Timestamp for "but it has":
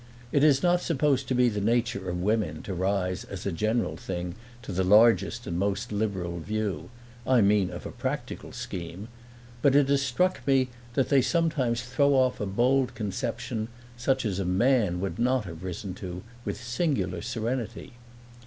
9.61-10.01